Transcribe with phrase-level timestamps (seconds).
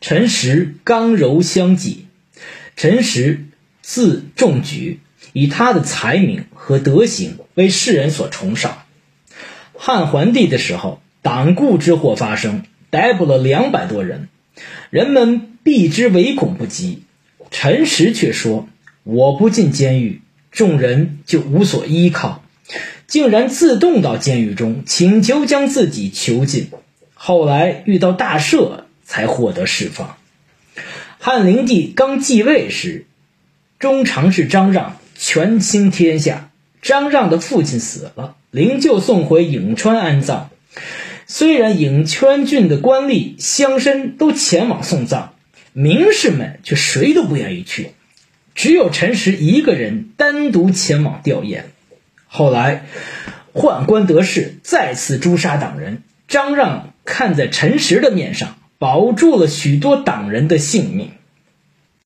[0.00, 2.06] 陈实刚柔相济。
[2.76, 3.46] 陈实
[3.82, 5.00] 字仲举，
[5.32, 8.82] 以他的才名和德行为世人所崇尚。
[9.72, 14.28] 汉桓帝的时候，党锢之祸发生，逮捕了两百多人，
[14.90, 17.02] 人们避之唯恐不及。
[17.50, 18.68] 陈实却说
[19.04, 22.42] ：“我不进监狱，众人就无所依靠。”
[23.06, 26.70] 竟然自动到监狱中请求将自己囚禁。
[27.12, 30.16] 后来遇到大赦，才获得释放。
[31.18, 33.06] 汉灵帝刚继位时，
[33.78, 36.50] 中常侍张让权倾天下。
[36.82, 40.50] 张让的父亲死了，灵柩送回颍川安葬。
[41.26, 45.32] 虽然颍川郡的官吏乡绅都前往送葬，
[45.72, 47.92] 名士们却谁都不愿意去，
[48.54, 51.62] 只有陈实一个人单独前往吊唁。
[52.26, 52.84] 后来
[53.54, 56.02] 宦官得势，再次诛杀党人。
[56.28, 61.12] 张让看在陈实的面上，保住了许多党人的性命。